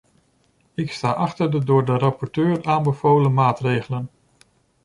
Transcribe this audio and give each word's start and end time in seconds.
Ik 0.73 0.91
sta 0.91 1.11
achter 1.11 1.51
de 1.51 1.63
door 1.63 1.85
de 1.85 1.97
rapporteur 1.97 2.63
aanbevolen 2.65 3.33
maatregelen. 3.33 4.09